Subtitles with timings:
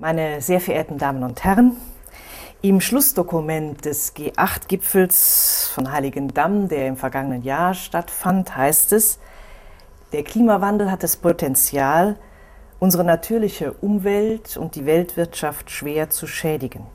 [0.00, 1.76] Meine sehr verehrten Damen und Herren,
[2.62, 9.18] im Schlussdokument des G8-Gipfels von Heiligendamm, der im vergangenen Jahr stattfand, heißt es,
[10.12, 12.14] der Klimawandel hat das Potenzial,
[12.78, 16.86] unsere natürliche Umwelt und die Weltwirtschaft schwer zu schädigen.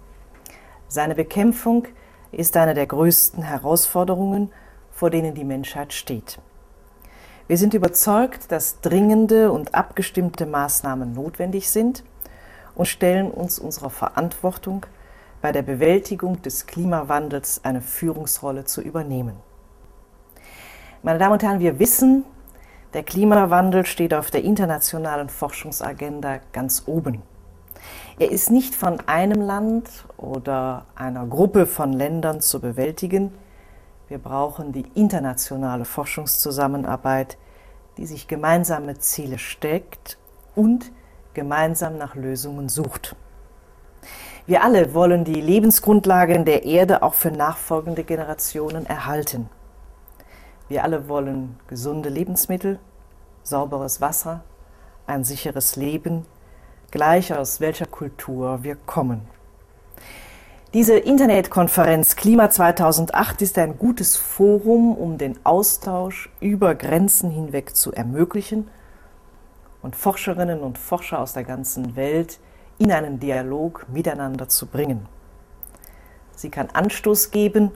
[0.88, 1.90] Seine Bekämpfung
[2.32, 4.50] ist eine der größten Herausforderungen,
[4.92, 6.40] vor denen die Menschheit steht.
[7.48, 12.06] Wir sind überzeugt, dass dringende und abgestimmte Maßnahmen notwendig sind
[12.76, 14.86] und stellen uns unserer Verantwortung,
[15.42, 19.36] bei der Bewältigung des Klimawandels eine Führungsrolle zu übernehmen.
[21.02, 22.24] Meine Damen und Herren, wir wissen,
[22.94, 27.24] der Klimawandel steht auf der internationalen Forschungsagenda ganz oben.
[28.20, 33.34] Er ist nicht von einem Land oder einer Gruppe von Ländern zu bewältigen.
[34.08, 37.38] Wir brauchen die internationale Forschungszusammenarbeit,
[37.98, 40.18] die sich gemeinsame Ziele steckt
[40.56, 40.92] und
[41.34, 43.16] gemeinsam nach Lösungen sucht.
[44.46, 49.50] Wir alle wollen die Lebensgrundlagen der Erde auch für nachfolgende Generationen erhalten.
[50.68, 52.80] Wir alle wollen gesunde Lebensmittel,
[53.44, 54.44] sauberes Wasser,
[55.08, 56.26] ein sicheres Leben,
[56.92, 59.22] gleich aus welcher Kultur wir kommen.
[60.74, 67.94] Diese Internetkonferenz Klima 2008 ist ein gutes Forum, um den Austausch über Grenzen hinweg zu
[67.94, 68.68] ermöglichen
[69.84, 72.40] und Forscherinnen und Forscher aus der ganzen Welt
[72.80, 75.06] in einen Dialog miteinander zu bringen.
[76.36, 77.72] Sie kann Anstoß geben,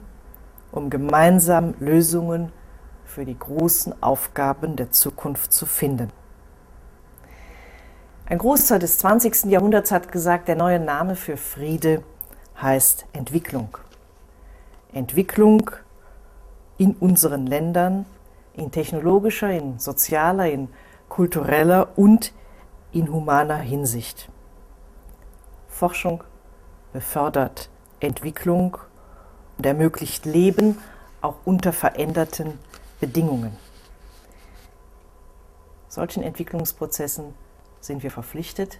[0.72, 2.50] um gemeinsam Lösungen
[3.04, 6.10] für die großen Aufgaben der Zukunft zu finden.
[8.26, 9.44] Ein Großteil des 20.
[9.44, 12.02] Jahrhunderts hat gesagt, der neue Name für Friede
[12.60, 13.78] heißt Entwicklung.
[14.92, 15.70] Entwicklung
[16.76, 18.04] in unseren Ländern,
[18.54, 20.68] in technologischer, in sozialer, in
[21.08, 22.32] kultureller und
[22.92, 24.28] in humaner Hinsicht.
[25.68, 26.24] Forschung
[26.92, 27.70] befördert
[28.00, 28.78] Entwicklung
[29.56, 30.78] und ermöglicht Leben
[31.20, 32.58] auch unter veränderten
[33.00, 33.56] Bedingungen.
[35.88, 37.34] Solchen Entwicklungsprozessen
[37.80, 38.78] sind wir verpflichtet.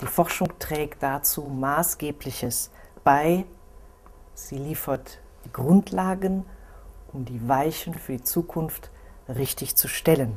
[0.00, 2.70] Die Forschung trägt dazu Maßgebliches
[3.04, 3.44] bei.
[4.34, 6.44] Sie liefert die Grundlagen,
[7.12, 8.90] um die Weichen für die Zukunft
[9.28, 10.36] richtig zu stellen.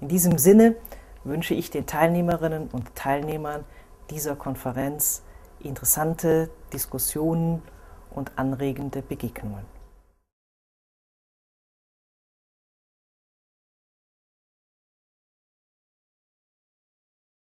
[0.00, 0.76] In diesem Sinne
[1.24, 3.64] wünsche ich den Teilnehmerinnen und Teilnehmern
[4.08, 5.22] dieser Konferenz
[5.60, 7.62] interessante Diskussionen
[8.10, 9.64] und anregende Begegnungen.